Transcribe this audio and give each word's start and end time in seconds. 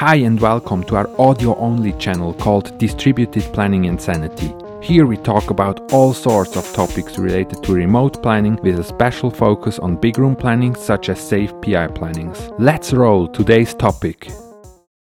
Hi 0.00 0.14
and 0.14 0.40
welcome 0.40 0.82
to 0.84 0.96
our 0.96 1.10
audio 1.20 1.54
only 1.56 1.92
channel 1.92 2.32
called 2.32 2.78
Distributed 2.78 3.42
Planning 3.52 3.84
Insanity. 3.84 4.50
Here 4.80 5.04
we 5.04 5.18
talk 5.18 5.50
about 5.50 5.92
all 5.92 6.14
sorts 6.14 6.56
of 6.56 6.64
topics 6.72 7.18
related 7.18 7.62
to 7.62 7.74
remote 7.74 8.22
planning 8.22 8.58
with 8.62 8.78
a 8.78 8.82
special 8.82 9.30
focus 9.30 9.78
on 9.78 10.00
big 10.00 10.16
room 10.16 10.34
planning 10.34 10.74
such 10.74 11.10
as 11.10 11.18
SAFe 11.18 11.52
PI 11.60 11.88
plannings. 11.88 12.50
Let's 12.58 12.94
roll 12.94 13.28
today's 13.28 13.74
topic. 13.74 14.30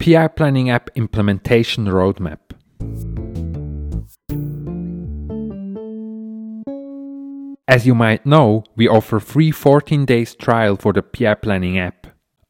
PI 0.00 0.26
Planning 0.26 0.70
App 0.70 0.90
Implementation 0.96 1.84
Roadmap. 1.84 2.40
As 7.68 7.86
you 7.86 7.94
might 7.94 8.26
know, 8.26 8.64
we 8.74 8.88
offer 8.88 9.20
free 9.20 9.52
14 9.52 10.04
days 10.06 10.34
trial 10.34 10.74
for 10.74 10.92
the 10.92 11.02
PI 11.02 11.34
Planning 11.34 11.78
app. 11.78 12.01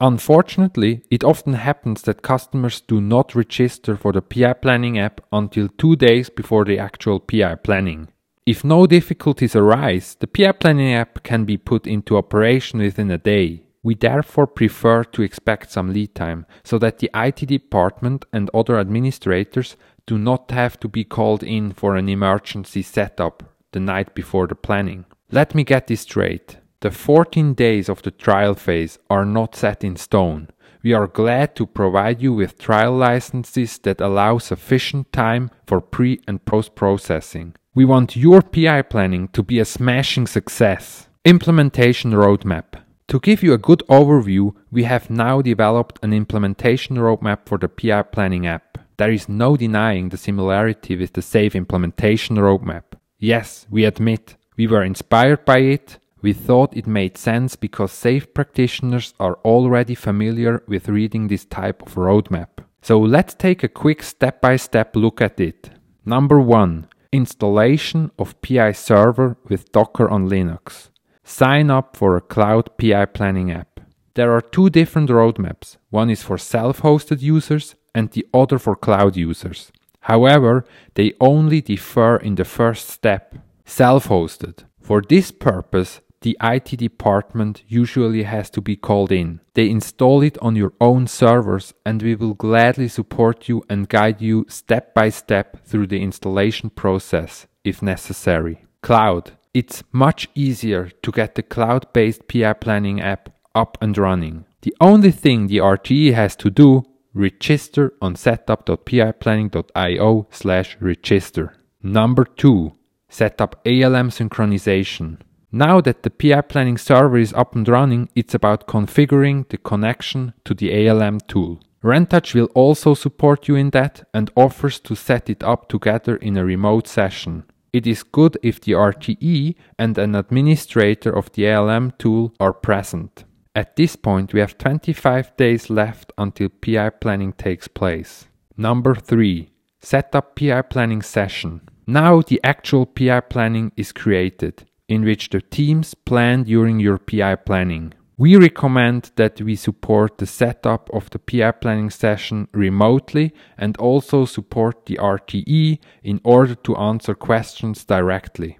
Unfortunately, 0.00 1.02
it 1.10 1.22
often 1.22 1.52
happens 1.52 2.02
that 2.02 2.22
customers 2.22 2.80
do 2.80 3.02
not 3.02 3.34
register 3.34 3.96
for 3.96 4.12
the 4.12 4.22
PI 4.22 4.54
Planning 4.54 4.98
app 4.98 5.20
until 5.30 5.68
two 5.68 5.94
days 5.94 6.30
before 6.30 6.64
the 6.64 6.78
actual 6.78 7.20
PI 7.20 7.56
planning. 7.56 8.08
If 8.46 8.64
no 8.64 8.86
difficulties 8.86 9.54
arise, 9.54 10.16
the 10.18 10.26
PI 10.26 10.52
Planning 10.52 10.94
app 10.94 11.22
can 11.22 11.44
be 11.44 11.58
put 11.58 11.86
into 11.86 12.16
operation 12.16 12.80
within 12.80 13.10
a 13.10 13.18
day. 13.18 13.64
We 13.82 13.94
therefore 13.94 14.46
prefer 14.46 15.04
to 15.04 15.22
expect 15.22 15.70
some 15.70 15.92
lead 15.92 16.14
time 16.14 16.46
so 16.64 16.78
that 16.78 16.98
the 16.98 17.10
IT 17.14 17.46
department 17.46 18.24
and 18.32 18.50
other 18.54 18.78
administrators 18.78 19.76
do 20.06 20.18
not 20.18 20.50
have 20.50 20.80
to 20.80 20.88
be 20.88 21.04
called 21.04 21.42
in 21.42 21.72
for 21.72 21.96
an 21.96 22.08
emergency 22.08 22.82
setup 22.82 23.42
the 23.72 23.80
night 23.80 24.14
before 24.14 24.46
the 24.46 24.54
planning. 24.54 25.04
Let 25.30 25.54
me 25.54 25.62
get 25.62 25.86
this 25.86 26.00
straight. 26.00 26.56
The 26.80 26.90
14 26.90 27.52
days 27.52 27.90
of 27.90 28.00
the 28.00 28.10
trial 28.10 28.54
phase 28.54 28.98
are 29.10 29.26
not 29.26 29.54
set 29.54 29.84
in 29.84 29.96
stone. 29.96 30.48
We 30.82 30.94
are 30.94 31.06
glad 31.06 31.54
to 31.56 31.66
provide 31.66 32.22
you 32.22 32.32
with 32.32 32.58
trial 32.58 32.96
licenses 32.96 33.76
that 33.80 34.00
allow 34.00 34.38
sufficient 34.38 35.12
time 35.12 35.50
for 35.66 35.82
pre 35.82 36.20
and 36.26 36.42
post 36.46 36.74
processing. 36.74 37.54
We 37.74 37.84
want 37.84 38.16
your 38.16 38.40
PI 38.40 38.80
planning 38.82 39.28
to 39.28 39.42
be 39.42 39.58
a 39.58 39.66
smashing 39.66 40.26
success. 40.26 41.06
Implementation 41.26 42.12
Roadmap. 42.12 42.80
To 43.08 43.20
give 43.20 43.42
you 43.42 43.52
a 43.52 43.58
good 43.58 43.82
overview, 43.90 44.54
we 44.70 44.84
have 44.84 45.10
now 45.10 45.42
developed 45.42 45.98
an 46.02 46.14
implementation 46.14 46.96
roadmap 46.96 47.40
for 47.44 47.58
the 47.58 47.68
PI 47.68 48.04
planning 48.04 48.46
app. 48.46 48.78
There 48.96 49.12
is 49.12 49.28
no 49.28 49.56
denying 49.56 50.08
the 50.08 50.16
similarity 50.16 50.96
with 50.96 51.12
the 51.12 51.20
SAFe 51.20 51.56
implementation 51.56 52.36
roadmap. 52.36 52.84
Yes, 53.18 53.66
we 53.68 53.84
admit, 53.84 54.36
we 54.56 54.66
were 54.66 54.82
inspired 54.82 55.44
by 55.44 55.58
it, 55.58 55.98
we 56.22 56.32
thought 56.32 56.76
it 56.76 56.86
made 56.86 57.16
sense 57.16 57.56
because 57.56 57.92
SAFe 57.92 58.34
practitioners 58.34 59.14
are 59.18 59.38
already 59.44 59.94
familiar 59.94 60.62
with 60.66 60.88
reading 60.88 61.28
this 61.28 61.44
type 61.44 61.82
of 61.82 61.94
roadmap. 61.94 62.64
So 62.82 62.98
let's 62.98 63.34
take 63.34 63.62
a 63.62 63.68
quick 63.68 64.02
step 64.02 64.40
by 64.40 64.56
step 64.56 64.96
look 64.96 65.20
at 65.20 65.40
it. 65.40 65.70
Number 66.04 66.40
1 66.40 66.86
Installation 67.12 68.10
of 68.18 68.40
PI 68.40 68.72
Server 68.72 69.36
with 69.48 69.72
Docker 69.72 70.08
on 70.08 70.28
Linux. 70.28 70.90
Sign 71.24 71.70
up 71.70 71.96
for 71.96 72.16
a 72.16 72.20
cloud 72.20 72.70
PI 72.78 73.06
planning 73.06 73.50
app. 73.50 73.80
There 74.14 74.32
are 74.32 74.40
two 74.40 74.70
different 74.70 75.10
roadmaps. 75.10 75.76
One 75.90 76.10
is 76.10 76.22
for 76.22 76.38
self 76.38 76.82
hosted 76.82 77.20
users 77.20 77.74
and 77.94 78.10
the 78.10 78.26
other 78.32 78.58
for 78.58 78.76
cloud 78.76 79.16
users. 79.16 79.72
However, 80.00 80.64
they 80.94 81.14
only 81.20 81.60
differ 81.60 82.16
in 82.16 82.34
the 82.36 82.44
first 82.44 82.88
step 82.88 83.34
self 83.64 84.08
hosted. 84.08 84.64
For 84.80 85.02
this 85.02 85.30
purpose, 85.30 86.00
the 86.22 86.36
IT 86.42 86.76
department 86.76 87.62
usually 87.66 88.24
has 88.24 88.50
to 88.50 88.60
be 88.60 88.76
called 88.76 89.10
in. 89.10 89.40
They 89.54 89.70
install 89.70 90.22
it 90.22 90.36
on 90.38 90.56
your 90.56 90.74
own 90.80 91.06
servers 91.06 91.72
and 91.84 92.02
we 92.02 92.14
will 92.14 92.34
gladly 92.34 92.88
support 92.88 93.48
you 93.48 93.62
and 93.70 93.88
guide 93.88 94.20
you 94.20 94.44
step 94.48 94.92
by 94.94 95.08
step 95.08 95.64
through 95.64 95.86
the 95.86 96.02
installation 96.02 96.68
process 96.70 97.46
if 97.64 97.82
necessary. 97.82 98.64
Cloud. 98.82 99.32
It's 99.52 99.82
much 99.92 100.28
easier 100.34 100.90
to 101.02 101.10
get 101.10 101.34
the 101.34 101.42
cloud 101.42 101.92
based 101.92 102.28
PI 102.28 102.52
planning 102.54 103.00
app 103.00 103.30
up 103.54 103.76
and 103.80 103.98
running. 103.98 104.44
The 104.62 104.74
only 104.80 105.10
thing 105.10 105.46
the 105.46 105.58
RTE 105.58 106.14
has 106.14 106.36
to 106.36 106.50
do 106.50 106.84
register 107.14 107.94
on 108.00 108.14
setup.piplanning.io 108.14 110.28
slash 110.30 110.76
register. 110.80 111.54
Number 111.82 112.24
two, 112.24 112.74
set 113.08 113.40
up 113.40 113.60
ALM 113.66 114.10
synchronization. 114.10 115.16
Now 115.52 115.80
that 115.80 116.04
the 116.04 116.10
PI 116.10 116.42
planning 116.42 116.78
server 116.78 117.18
is 117.18 117.32
up 117.32 117.56
and 117.56 117.66
running, 117.66 118.08
it's 118.14 118.34
about 118.34 118.68
configuring 118.68 119.48
the 119.48 119.58
connection 119.58 120.32
to 120.44 120.54
the 120.54 120.88
ALM 120.88 121.18
tool. 121.26 121.60
Rentouch 121.82 122.34
will 122.34 122.50
also 122.54 122.94
support 122.94 123.48
you 123.48 123.56
in 123.56 123.70
that 123.70 124.06
and 124.14 124.30
offers 124.36 124.78
to 124.80 124.94
set 124.94 125.28
it 125.28 125.42
up 125.42 125.68
together 125.68 126.16
in 126.16 126.36
a 126.36 126.44
remote 126.44 126.86
session. 126.86 127.44
It 127.72 127.86
is 127.86 128.04
good 128.04 128.36
if 128.42 128.60
the 128.60 128.72
RTE 128.72 129.56
and 129.76 129.98
an 129.98 130.14
administrator 130.14 131.10
of 131.10 131.32
the 131.32 131.50
ALM 131.50 131.94
tool 131.98 132.32
are 132.38 132.52
present. 132.52 133.24
At 133.54 133.74
this 133.74 133.96
point, 133.96 134.32
we 134.32 134.38
have 134.40 134.58
25 134.58 135.36
days 135.36 135.68
left 135.68 136.12
until 136.16 136.48
PI 136.48 136.90
planning 136.90 137.32
takes 137.32 137.66
place. 137.66 138.28
Number 138.56 138.94
3. 138.94 139.50
Set 139.80 140.14
up 140.14 140.36
PI 140.36 140.62
planning 140.62 141.02
session. 141.02 141.62
Now 141.88 142.20
the 142.20 142.40
actual 142.44 142.86
PI 142.86 143.20
planning 143.20 143.72
is 143.76 143.90
created 143.90 144.64
in 144.90 145.04
which 145.04 145.30
the 145.30 145.40
teams 145.40 145.94
plan 145.94 146.42
during 146.42 146.80
your 146.80 146.98
PI 146.98 147.36
planning. 147.36 147.94
We 148.18 148.36
recommend 148.36 149.12
that 149.14 149.40
we 149.40 149.54
support 149.54 150.18
the 150.18 150.26
setup 150.26 150.90
of 150.92 151.08
the 151.10 151.20
PI 151.20 151.52
planning 151.52 151.90
session 151.90 152.48
remotely 152.52 153.32
and 153.56 153.76
also 153.76 154.24
support 154.24 154.86
the 154.86 154.96
RTE 154.96 155.78
in 156.02 156.20
order 156.24 156.56
to 156.56 156.76
answer 156.76 157.14
questions 157.14 157.84
directly. 157.84 158.58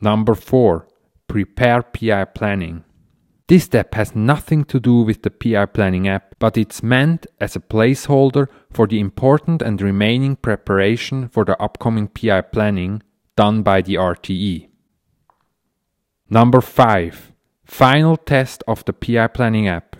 Number 0.00 0.36
4. 0.36 0.86
Prepare 1.26 1.82
PI 1.82 2.24
planning. 2.26 2.84
This 3.48 3.64
step 3.64 3.94
has 3.94 4.14
nothing 4.14 4.64
to 4.66 4.78
do 4.78 5.02
with 5.02 5.22
the 5.22 5.30
PI 5.30 5.66
planning 5.66 6.06
app, 6.08 6.36
but 6.38 6.56
it's 6.56 6.82
meant 6.82 7.26
as 7.40 7.56
a 7.56 7.60
placeholder 7.60 8.46
for 8.72 8.86
the 8.86 9.00
important 9.00 9.62
and 9.62 9.82
remaining 9.82 10.36
preparation 10.36 11.28
for 11.28 11.44
the 11.44 11.60
upcoming 11.60 12.06
PI 12.08 12.40
planning 12.42 13.02
done 13.36 13.62
by 13.62 13.82
the 13.82 13.94
RTE. 13.94 14.68
Number 16.28 16.60
5. 16.60 17.32
Final 17.64 18.16
test 18.16 18.64
of 18.66 18.84
the 18.84 18.92
PI 18.92 19.28
Planning 19.28 19.68
app. 19.68 19.94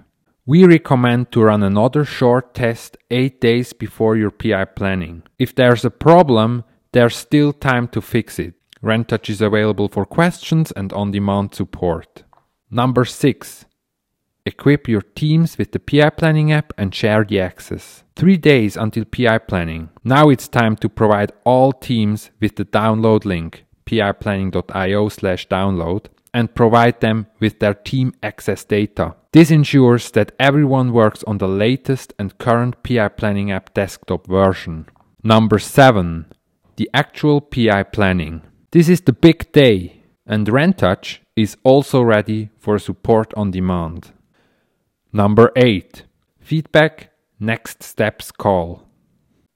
We 0.45 0.65
recommend 0.65 1.31
to 1.33 1.43
run 1.43 1.63
another 1.63 2.05
short 2.05 2.53
test 2.53 2.97
8 3.13 3.41
days 3.41 3.73
before 3.73 4.17
your 4.17 4.33
PI 4.33 4.65
planning. 4.77 5.23
If 5.39 5.55
there's 5.55 5.85
a 5.85 5.91
problem, 5.91 6.65
there's 6.91 7.17
still 7.17 7.53
time 7.53 7.87
to 7.89 8.01
fix 8.01 8.41
it. 8.41 8.55
Rentouch 8.83 9.31
is 9.31 9.41
available 9.41 9.89
for 9.89 10.05
questions 10.05 10.73
and 10.73 10.93
on 10.93 11.13
demand 11.13 11.55
support. 11.55 12.25
Number 12.73 13.05
6. 13.05 13.65
Equip 14.45 14.89
your 14.89 15.03
teams 15.03 15.57
with 15.59 15.71
the 15.71 15.79
PI 15.79 16.11
Planning 16.11 16.51
app 16.51 16.73
and 16.77 16.93
share 16.93 17.25
the 17.25 17.39
access. 17.39 18.03
Three 18.17 18.37
days 18.37 18.77
until 18.77 19.05
PI 19.05 19.39
planning. 19.39 19.91
Now 20.03 20.29
it's 20.31 20.49
time 20.49 20.75
to 20.77 20.89
provide 20.89 21.31
all 21.45 21.73
teams 21.73 22.31
with 22.41 22.57
the 22.57 22.65
download 22.65 23.25
link 23.25 23.65
piplanning.io 23.87 25.09
slash 25.09 25.47
download 25.47 26.07
and 26.37 26.55
provide 26.55 27.01
them 27.01 27.27
with 27.41 27.61
their 27.61 27.73
team 27.73 28.13
access 28.23 28.63
data. 28.63 29.15
This 29.33 29.51
ensures 29.51 30.11
that 30.11 30.33
everyone 30.39 30.93
works 30.93 31.25
on 31.25 31.39
the 31.39 31.49
latest 31.49 32.13
and 32.19 32.37
current 32.37 32.83
PI 32.83 33.09
Planning 33.09 33.51
app 33.51 33.73
desktop 33.73 34.27
version. 34.27 34.85
Number 35.23 35.59
7. 35.59 36.27
The 36.77 36.91
actual 36.93 37.41
PI 37.41 37.85
planning. 37.85 38.43
This 38.71 38.91
is 38.91 39.01
the 39.01 39.15
big 39.15 39.51
day, 39.53 40.03
and 40.27 40.47
Rentouch 40.47 41.21
is 41.37 41.57
also 41.65 42.03
ready 42.03 42.51
for 42.59 42.79
support 42.79 43.33
on 43.35 43.51
demand. 43.51 44.13
Number 45.15 45.53
8. 45.57 46.03
Feedback 46.39 47.13
Next 47.41 47.83
Steps 47.83 48.31
Call. 48.31 48.83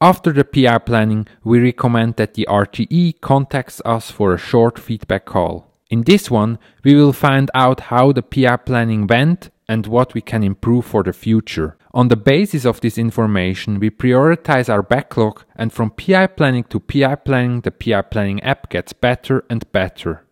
After 0.00 0.32
the 0.32 0.44
PI 0.44 0.78
planning, 0.78 1.26
we 1.44 1.60
recommend 1.60 2.16
that 2.16 2.32
the 2.32 2.46
RTE 2.48 3.20
contacts 3.20 3.82
us 3.84 4.10
for 4.10 4.32
a 4.32 4.38
short 4.38 4.78
feedback 4.78 5.26
call. 5.26 5.69
In 5.90 6.02
this 6.02 6.30
one, 6.30 6.58
we 6.84 6.94
will 6.94 7.12
find 7.12 7.50
out 7.52 7.80
how 7.80 8.12
the 8.12 8.22
PI 8.22 8.58
planning 8.58 9.08
went 9.08 9.50
and 9.68 9.88
what 9.88 10.14
we 10.14 10.20
can 10.20 10.44
improve 10.44 10.86
for 10.86 11.02
the 11.02 11.12
future. 11.12 11.76
On 11.92 12.06
the 12.06 12.16
basis 12.16 12.64
of 12.64 12.80
this 12.80 12.96
information, 12.96 13.80
we 13.80 13.90
prioritize 13.90 14.68
our 14.68 14.82
backlog, 14.82 15.42
and 15.56 15.72
from 15.72 15.90
PI 15.90 16.28
planning 16.28 16.62
to 16.64 16.78
PI 16.78 17.16
planning, 17.16 17.60
the 17.62 17.72
PI 17.72 18.02
planning 18.02 18.40
app 18.44 18.70
gets 18.70 18.92
better 18.92 19.44
and 19.50 19.70
better. 19.72 20.24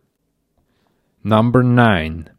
Number 1.25 1.65
9. 1.65 2.31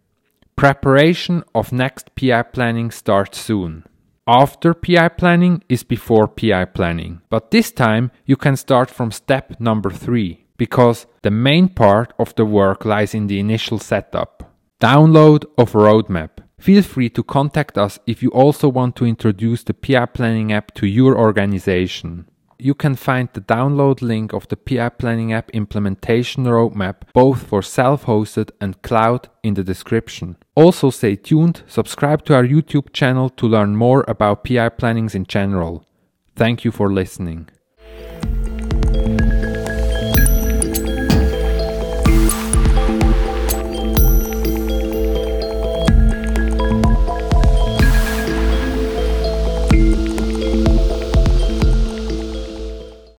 Preparation 0.56 1.44
of 1.54 1.74
next 1.74 2.16
PI 2.16 2.44
planning 2.44 2.90
starts 2.90 3.38
soon. 3.38 3.84
After 4.26 4.74
PI 4.74 5.10
planning 5.10 5.64
is 5.68 5.84
before 5.84 6.28
PI 6.28 6.66
planning, 6.66 7.22
but 7.30 7.52
this 7.52 7.72
time 7.72 8.12
you 8.26 8.38
can 8.38 8.56
start 8.56 8.90
from 8.90 9.12
step 9.12 9.60
number 9.60 9.90
3 9.90 10.46
because 10.60 11.08
the 11.24 11.32
main 11.32 11.70
part 11.70 12.14
of 12.20 12.36
the 12.36 12.46
work 12.46 12.86
lies 12.86 13.16
in 13.16 13.26
the 13.26 13.40
initial 13.40 13.80
setup. 13.80 14.54
Download 14.80 15.46
of 15.58 15.72
roadmap. 15.72 16.30
Feel 16.60 16.84
free 16.84 17.10
to 17.12 17.24
contact 17.24 17.78
us 17.78 17.98
if 18.06 18.22
you 18.22 18.30
also 18.30 18.68
want 18.68 18.96
to 18.98 19.06
introduce 19.06 19.64
the 19.64 19.74
PI 19.74 20.06
Planning 20.08 20.52
app 20.52 20.74
to 20.76 20.86
your 20.86 21.18
organization. 21.18 22.26
You 22.62 22.76
can 22.76 22.96
find 22.96 23.30
the 23.32 23.40
download 23.40 24.02
link 24.02 24.34
of 24.34 24.50
the 24.50 24.58
PI 24.58 24.90
Planning 24.90 25.32
app 25.32 25.50
implementation 25.52 26.44
roadmap 26.44 26.96
both 27.14 27.44
for 27.44 27.62
self 27.62 28.04
hosted 28.06 28.52
and 28.60 28.82
cloud 28.82 29.30
in 29.42 29.54
the 29.54 29.64
description. 29.64 30.36
Also, 30.56 30.90
stay 30.90 31.16
tuned, 31.16 31.64
subscribe 31.68 32.26
to 32.26 32.36
our 32.36 32.44
YouTube 32.44 32.92
channel 32.92 33.30
to 33.30 33.48
learn 33.48 33.78
more 33.78 34.04
about 34.10 34.44
PI 34.44 34.70
plannings 34.70 35.16
in 35.16 35.26
general. 35.26 35.86
Thank 36.36 36.66
you 36.66 36.72
for 36.72 36.92
listening. 36.92 37.48